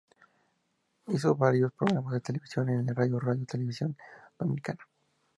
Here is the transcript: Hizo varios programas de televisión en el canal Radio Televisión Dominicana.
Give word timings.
Hizo 1.09 1.35
varios 1.35 1.71
programas 1.73 2.13
de 2.13 2.21
televisión 2.21 2.67
en 2.69 2.79
el 2.89 2.95
canal 2.95 3.21
Radio 3.21 3.45
Televisión 3.45 3.95
Dominicana. 4.39 4.79